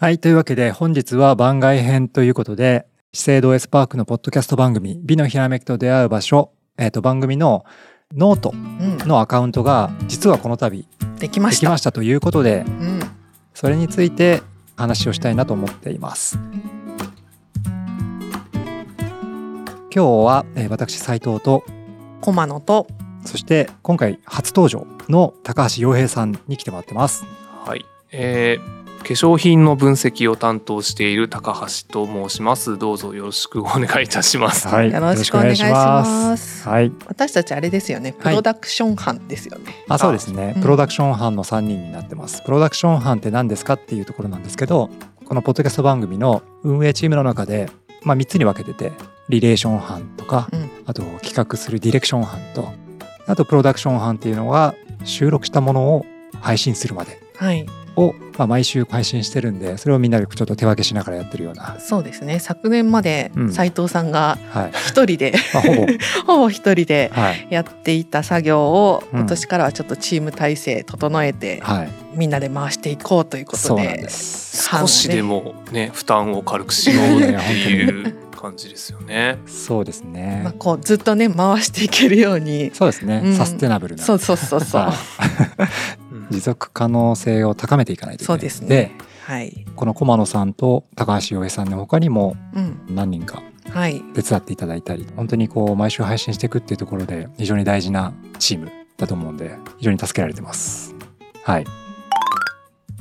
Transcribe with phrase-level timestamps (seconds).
[0.00, 0.20] はい。
[0.20, 7.64] というわけで、本日は番外編ということで、資生堂 S/PARK のポッドキャスト番組、美のひらめきと出会う場所、えっ、と、番組の
[8.14, 10.86] ノートうん、のアカウントが、実はこの度、
[11.18, 11.62] できました。
[11.62, 13.00] できましたということで、うん、
[13.54, 14.40] それについて
[14.76, 16.38] 話をしたいなと思っています。
[19.92, 21.64] 今日は、えー私斉藤と
[22.20, 22.86] コマノと
[23.24, 27.24] そして今回初登場の高橋洋平さんに来てもらってます。
[27.64, 28.77] はい、えー化
[29.14, 32.76] 粧品の分析を担当している高橋と申します。
[32.76, 34.68] どうぞよろしくお願いいたします。
[34.68, 36.68] はいよろしくお願いします。
[36.68, 36.92] はい。
[37.06, 38.12] 私たちあれですよね。
[38.12, 39.74] プロダクション班ですよね。
[39.88, 40.52] あ、そうですね。
[40.56, 42.42] うんプロダクション班の3人になってます。
[42.42, 44.90] プロダクション班って何ですかっていうところなんですけど、
[45.24, 47.70] このポッドキャスト番組の運営チームの中で、
[48.02, 48.92] まあ3つに分けてて、
[49.28, 52.72] リレーション班とか、うんあと企画するディレクション班と、
[53.26, 56.06] あとプロダクション班っていうのが収録したものを
[56.40, 57.20] 配信するまではい、
[57.96, 62.38] を、まあ、毎週配信してるんで、それをみんなでちょっと手分けしながらやってるような、そうですね。
[62.38, 64.70] 昨年までうん斉藤さんがはい。
[64.88, 65.86] 一人で、まあ、ほぼ、
[66.26, 67.46] ほぼ一人ではい。
[67.50, 71.88] やっていた作業を、うん今年からはちょっとチーム体制整えて、はい。
[72.14, 73.82] みんなで回していこうということで。
[73.82, 74.68] です。
[74.70, 79.38] 少しでもね負担を軽くしようっていう感じですよね。
[79.46, 80.40] そうですね。
[80.44, 82.70] まあ、こうずっとね回していけるように。
[82.74, 84.04] そうですね、うんサステナブルな。
[84.04, 84.88] そうそうそうそう。
[86.30, 88.92] はい持続可能性を高めていかないといけないそうですね。
[89.24, 89.66] はい。
[89.76, 92.80] この駒野さんと高橋洋平さんの他にもうん。
[92.88, 94.00] 何人かはい。
[94.14, 100.94] 手伝っていただいたり本当にこう毎週配信していくっていうところで非常に大事なチームだと思うんで非常に助けられてます。
[101.42, 101.64] はい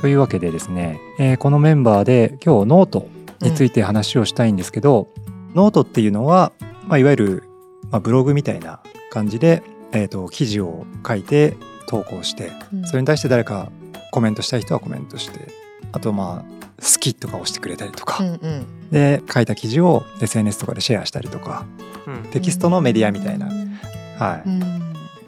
[0.00, 3.06] というわけでですね、えーこのメンバーで今日ノート
[3.40, 5.08] について話をしたいんですけど、
[5.54, 6.52] ノートっていうのは、
[6.88, 7.42] まあ、いわゆる、
[7.90, 9.62] まあ、ブログみたいな感じで、
[9.92, 11.56] えー、と記事を書いて
[11.92, 12.86] 投稿してうん。
[12.86, 13.70] それに対して誰か
[14.10, 15.48] コメントしたい人はコメントして
[15.92, 18.90] あとまあ好きとか押してくれたりとか、うんうん。
[18.90, 21.66] で書いた記事を SNS とかでシェアしたりとか。
[22.06, 22.30] うん。
[22.30, 23.78] テキストのメディアみたいな、うん。
[24.18, 24.60] はい、うん。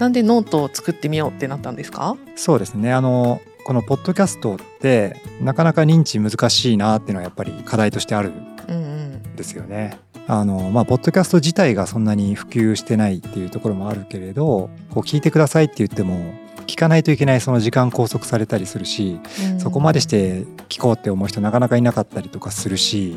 [0.00, 2.16] なんでノートを作ってみようってなったんですか？
[2.34, 2.92] そうですね。
[2.92, 8.32] あのこのポッドキャストってなかなか認知難しいなっていうのはやっぱり課題としてある
[8.68, 8.82] うんうん。
[9.14, 9.36] ん。
[9.36, 9.98] ですよね。
[10.28, 16.34] あのまあ、ポッドキャスト自体がそんなに普及してないっていうところもあるけれどこう聞いてくださいって言っても
[16.76, 19.18] 聞かないといけないその時間拘束されたりするし
[19.56, 23.16] そこまでして聞こうって思う人なかなかいなかったりとかするし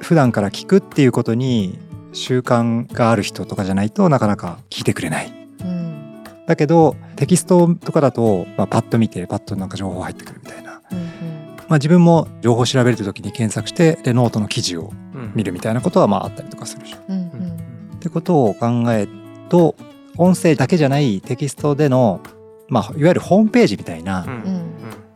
[0.00, 1.76] 普段から聞くっていうことに
[2.12, 5.32] 習慣がある人とかじゃないとなかなか聞いてくれない。
[5.60, 6.24] うん。
[6.46, 15.32] だけどテキストとかだと、まあ、パッと見てパッとなんか情報入ってくるみたいな、うんまあ、自分も情報を調べる時に検索してでノートの記事をうん。
[15.34, 16.96] 見るみたいなことはまああったりとかするし。
[17.08, 17.96] うんうんうん。
[17.96, 19.12] ってことを考える
[19.48, 19.74] と
[20.16, 22.20] 音声だけじゃないテキストでの、
[22.70, 24.70] まあ、いわゆるホームページみたいな、うんうん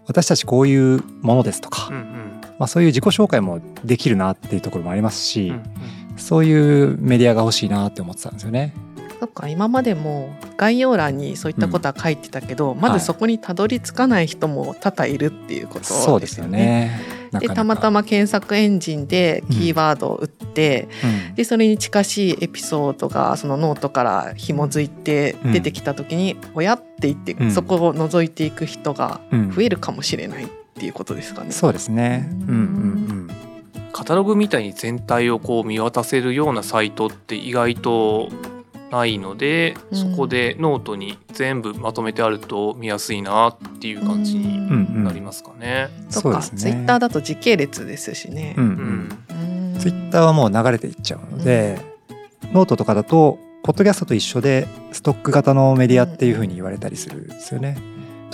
[0.07, 5.63] 私たちこういうものですとか、うんうんまあ、そういう自己紹介もできるなっていうところもありますし、うん
[6.17, 8.73] そういうメディアが欲しいなって思ってたんですよね。
[9.21, 16.05] そっか今までも概要欄にそういったことは書いてたけど、まずそこにたどり着かない人も多々いるっていうことですよね。
[16.05, 17.01] そうですよね。
[17.35, 17.55] なかなか。
[17.55, 20.89] でたまたま検索エンジンでキーワードを打って、
[21.29, 21.35] うん。
[21.35, 27.51] でそれに近しいエピソードがそのノートから紐づいて出てきた時に「おや?」って言って、うん。
[27.51, 29.51] そこを覗いていく人がうん。
[29.53, 31.53] 増えるかもしれないっていうことですかね。
[31.53, 32.29] そうですね。
[32.31, 33.31] うんうん。
[33.93, 38.29] カタログみたいに全体をこう見渡せるようなサイトって意外と
[38.95, 45.89] ないので、うんそこでノートに全部まとめてあると見やすいなっていう感じにうんうんなりますかね。
[46.07, 46.13] うん。
[46.13, 46.73] そっかそうですね。
[46.73, 48.55] ツイッターだと時系列ですしね。
[48.57, 49.19] うんううんん
[49.75, 51.79] うんツイッターはもう流れていっちゃうので、
[52.53, 57.77] ノートとかだとポッドキャストと一緒でストック型のメディアっていうふうに言われたりするんですよね。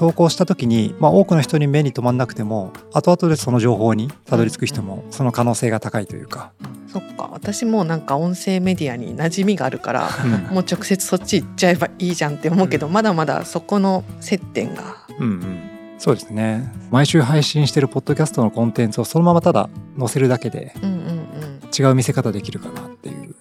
[0.01, 6.53] 投稿した時に、まあ、多くの人に目に留まんなくても後々でその情報にたどり着く人もその可能性が高いというか、
[6.91, 7.29] そっか。
[7.31, 10.55] 私もなんか音声メディアに馴染みがあるからうん。
[10.55, 15.07] もう直接そっち行っちゃえばいいじゃんって思うけど、まだまだそこの接点が。
[15.19, 15.71] うんうん。
[15.99, 16.73] そうですね。
[16.91, 19.69] 毎週配信してるポッドキャストのコンテンツをそのままただ
[19.99, 21.61] 載せるだけでうんうんうん。
[21.79, 23.35] 違う見せ方できるかなっていう。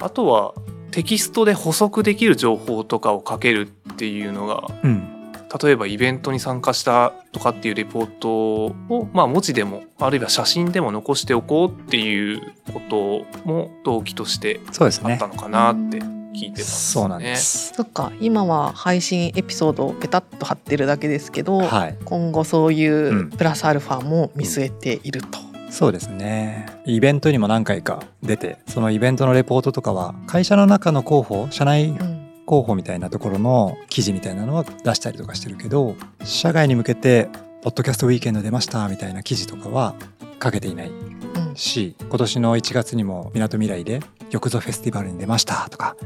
[0.00, 0.54] あとは
[0.90, 5.21] テキストで補足できる情報とかを書けるっていうのがうん
[5.62, 8.74] 例えばイベントに参加したとかっていうレポートを、
[9.12, 12.40] まあ、文字でもあるいは写真でも残しておこうっていう
[12.72, 15.14] ことも動機としてそうですね。
[15.14, 16.64] あったのかなって聞いてます、ね。
[16.64, 21.98] そうなんです、そっか今は配信エピソードをペタッと貼ってるだけですけど、はい。
[22.04, 23.18] 今後そういうん。
[23.28, 25.38] うプラスアルファも見据えていると。
[25.70, 26.66] そうですね。
[26.84, 32.11] イベントにも何回か出てそのイベントのレポートとかは会社の中の広報社内うん
[32.52, 37.30] 広報みたいなところの記事みたいなのは出したりとかしてるけど社外に向けて
[37.64, 39.94] 「ポッドキャストウィーケンド出ました」みたいな記事とかは
[40.42, 41.56] 書けていないうん。
[41.56, 44.00] し今年の1月にもみなとみらいで
[44.30, 45.96] 玉座フェスティバルに出ましたとか、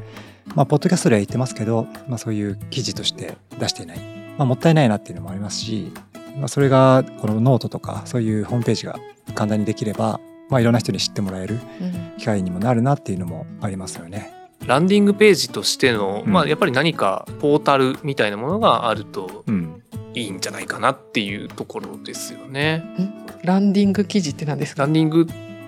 [0.54, 3.98] まあ、ポッドキャストでは言ってますけど、まあ、そういう記事として出していない、
[4.38, 5.92] まあ、もったいないなっていうのもありますし、
[6.36, 9.00] まあ、それがこのノートとかそういうホームページが
[9.34, 12.18] 簡単にできれば、まあ、いろんな人に知ってもらえるうん。
[12.18, 14.35] 機会にもなるなっていうのもありますよね。
[14.64, 16.32] ランディングページとしての、うん。
[16.32, 19.82] まあやっぱり何かポータルみたいなものがあるとうん、
[20.14, 22.84] いいんじゃないかなっていうところですよね。
[23.42, 24.82] ランディング記事って何ですか？
[24.82, 25.26] ランディング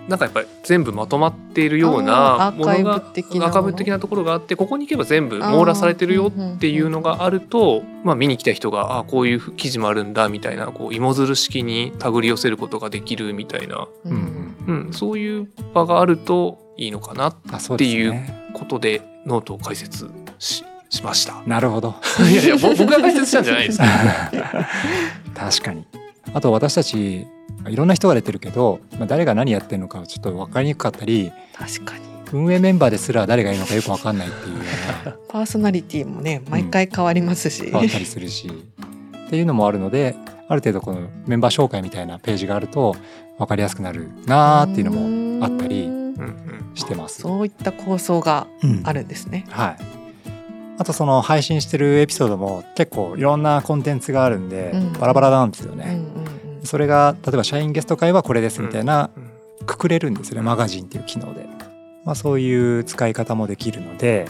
[0.09, 14.57] なんかやっぱり全部まとまっているようなものがアーカイブ的なところがあってここに行けば全部網羅されてるよっていうのがあると、まあ、見に来た人があこういう記事もあるんだみたいなこう芋づる式に手繰り寄せることができるみたいな、ううんん。
[14.67, 17.37] うん、そういう場があるといいのかなっ
[17.77, 18.38] ていうね。
[18.59, 21.43] ことでノートを開設ししました。
[21.47, 21.95] なるほど。
[22.31, 23.79] いやいやぼ僕が開設したんじゃないです。
[23.79, 23.85] け
[24.39, 24.43] ど
[25.35, 25.85] 確かに。
[26.33, 27.27] あと私たち
[27.69, 32.09] いろんな人が出てるけど、まあ、誰が何やってるのかちょっと分かりにくかったり確かに。
[32.31, 34.61] 運営メンバーですら誰がいるのかよく分かんないっていうよ
[35.05, 35.17] うな。
[35.29, 38.51] パーソナリティもね毎回変わりますし、変わったりするし。
[39.27, 40.17] っていうのもあるので
[40.49, 42.97] ある程度このメンバー紹介みたいなページがあると
[43.37, 45.98] 分かりやすくなるなーっていうのもあったり
[46.29, 47.23] うんうんうんしてます。
[47.23, 49.47] そういった構想がうんあるんですね。
[49.51, 49.77] はい
[50.81, 55.85] あとその配信してるエピソードも結構いろんなコンテンツがあるんでうんバラバラなんですよね。
[55.89, 59.29] うんうんうんそれが例えば社員ゲスト会はこれですみたいなうん
[59.67, 61.47] くくれるんですよねマガジンっていう機能で、
[62.05, 64.27] まあ、そういう使い方もできるので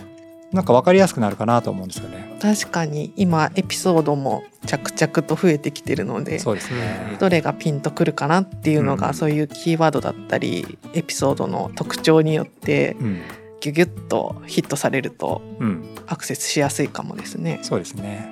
[0.53, 2.39] なんか分かりやすくなるかなと思うんですよね。
[2.41, 7.17] 確かに今エピソードも着々と増えてきてるのでそうですね。
[7.19, 13.21] どれがピンとくるかなっていうのが、うんそういうキーワードだったりエピソードの特徴によってうん、
[13.61, 17.59] ギュギュッとヒットされるとうん、アクセスしやすいかもですね。
[17.63, 18.29] そうですね。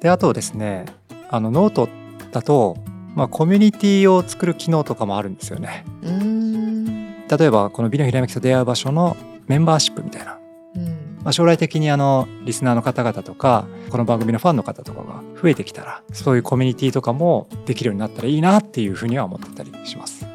[0.00, 0.86] であとですね
[1.28, 1.88] あのノート
[2.32, 2.76] だと、
[3.14, 5.84] まあ、コミュニティを作る機能とかもあるんですよね。
[6.02, 10.37] うーん例えばこの美のひらめきと出会う場所のメンバーシップみたいな、うん
[11.24, 20.26] まあ、将来的にあのリスナーの方々とかこの番組のファンの方とかが増えてきたらそういうコミュニティとかもできるようになったらいいなっていうふうには思ってたりします。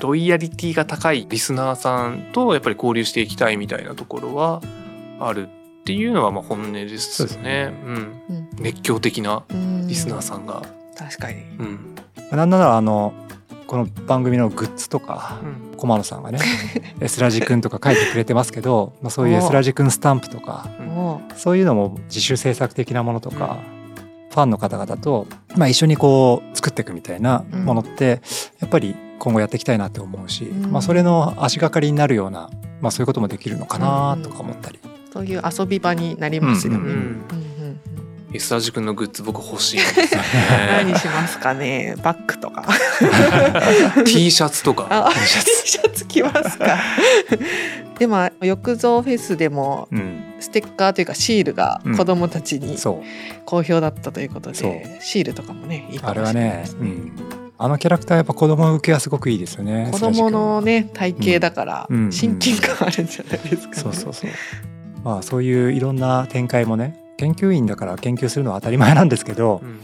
[0.00, 4.62] ロイヤリティが高いリスナーさんとやっぱり交流していきたいみたいなところは
[5.18, 7.74] あるっていうのはまあ本音ですよね。
[7.84, 10.62] うん、うん熱狂的なうんリスナーさんが、
[10.96, 11.42] 確かに。
[11.58, 11.94] うん
[12.30, 13.14] なんならあの
[13.68, 15.76] この番組のグッズとかうん。
[15.76, 16.40] 駒野さんがね
[17.00, 20.68] エスラジくんとか書いてくれてますけど、まあ、そういうエスラジくんスタンプとか
[21.36, 23.58] そういうのも自主制作的なものとか、
[24.30, 25.26] ファンの方々と、
[25.56, 28.22] まあ、一緒にこう作っていくみたいなものって、
[28.58, 30.72] やっぱり今後やっていきたいなって思うし、うん。
[30.72, 32.50] まあ、それの足がかりになるような、
[32.80, 36.78] まあ、そういうこともできるのかなとか思ったり、うそういう遊び場になりますよね。
[36.78, 36.84] うん
[37.32, 37.37] うん
[38.28, 40.20] うんうんうんエスラジ君のグッズ僕欲しいんですよ
[40.70, 40.98] 何ね。
[40.98, 41.96] しますかね？
[42.02, 42.66] バッグとか。
[44.04, 44.86] T シャツとか。
[44.90, 46.76] あ、T シャツ着ますか。
[47.98, 50.24] でも浴造フェスでもうん。
[50.40, 52.76] ステッカーというかシールが子どもたちに
[53.44, 54.70] 好評だったということそう。
[54.70, 57.12] で、シールとかもねいいかあれはもしれないね
[57.56, 62.12] あのキャラクターやっぱ子供受けはすごくいいですよね子供のね体型だからうん。
[62.12, 63.82] 親近感あるんじゃないですか、ね。
[63.82, 64.30] そうそうそう。
[65.02, 69.80] まあそういういろんな展開もね研究員だから研究するのは当たり前なんですけど、うん。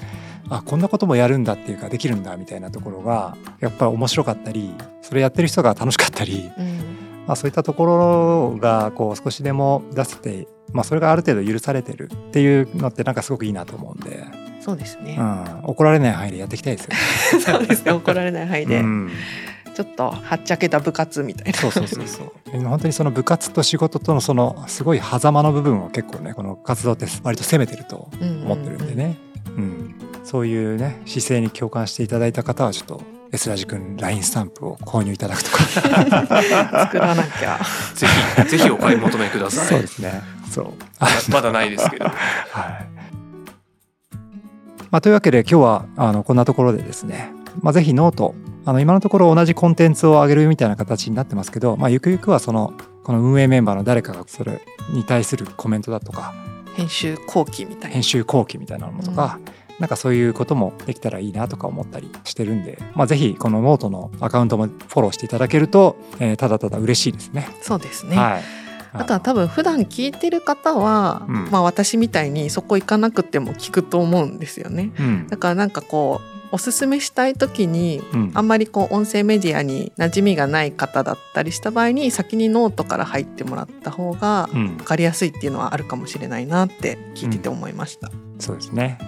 [0.50, 7.04] あこんなこともやるんだっていうかできるんだみたいなところがやっぱり面白かったりそれやってる人が楽しかったり、うん。
[7.26, 14.24] まあ、そういったところがこう少しでも出せて、まあ、それがある程度許されてるっていうのってなんかすごくいいなと思うんで、
[14.60, 15.16] そうですね。
[15.18, 16.98] う、ん、怒られない範囲でやっていきたいですよね。
[17.58, 17.92] そうですね。
[17.92, 19.10] 怒られない範囲で、うん
[19.74, 21.58] ちょっとはっちゃけた部活みたいな。
[21.58, 22.60] そうそうそうそう。
[22.62, 28.08] 本当にその部活と仕事とのそのすごい狭間の部分を結構ねこの活動って割と攻めてると
[28.44, 29.18] 思ってるんでね、
[29.56, 29.94] うん。
[30.22, 33.02] そういうね姿勢に共感していただいた方はちょっと
[33.32, 35.58] S ラジ君 LINE スタンプを購入いただくとか。
[35.64, 37.58] 作らなきゃ。
[37.94, 38.06] ぜ
[38.44, 39.66] ひぜひお買い求めください。
[39.66, 40.22] そうですね。
[40.50, 40.66] そう。
[41.00, 42.04] ままだないですけど。
[42.04, 42.14] はい。
[44.92, 56.34] まあ、というわけで今日はあのこんなところでですね、まあ、ぜひノートあの今のところ同じコンテンツを上げるみたいな形になってますけど、まあ、ゆくゆくはそのこの運営メンバーの誰かがそれに対するコメントだとか
[56.74, 57.94] 編集後記みたいな。
[57.94, 59.38] 編集後記みたいなのとか、
[59.78, 67.48] なんかそういうこともできたらいいなとか思ったりしてるんで、まあ、ぜひこのノートのアカウントもフォローしていただけると、えーただただ嬉しいですね。
[67.60, 68.42] そうですね、はい、
[68.92, 71.50] あとは多分普段聞いてる方は、うん。
[71.50, 74.92] まあ私みたいにそこ行かなくても聞くと思うんですよね。
[74.98, 75.26] うん。
[75.28, 88.10] だからなんかこうおすすめしたい時にうんあんまりこう音声メディアに馴染みがない方だったりした場合に先にノートから入ってもらった方がうん分かりやすいっていうのはあるかもしれないなって聞いてて思いました。
[88.38, 88.98] そうですね。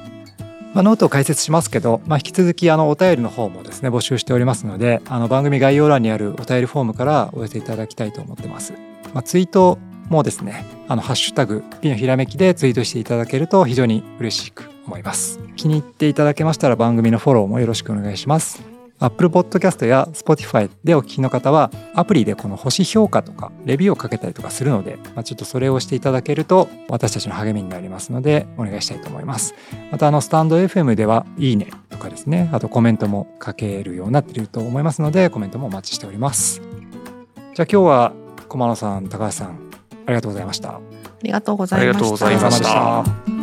[0.74, 8.74] まあ、ノートを開設しますけど、まあ、引き続きあのお便りの方もですね募集しておりますのであの番組概要欄にあるお便りフォームからお寄せいただきたいと思ってます。
[9.14, 9.78] まあ、ツイート
[10.08, 18.62] もですねあのハッシュタグピのひらめきでツイートしていただけると非常に嬉しく思います気に入っていただけましたら番組のフォローもよろしくお願いします
[18.98, 29.54] Apple Podcast や Spotify でお聞きの方はアプリでこの星評価とかレビューをかけたりとかするので、まあ、ちょっとそれをしていただけると私たちの励みになりますのでお願いしたいと思います
[29.90, 38.12] またあのスタンド FM ではいいねとかですねあとコメントも書けるようになっていると思いますのでコメントもお待ちしておりますじゃあ今日は
[38.48, 39.58] 駒野さん高橋さん
[40.06, 40.80] ありがとうございました
[41.20, 41.96] ありがとうございました。
[41.96, 43.35] ありがとうございました。